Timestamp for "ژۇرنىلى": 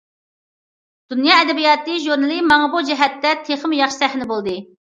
2.07-2.39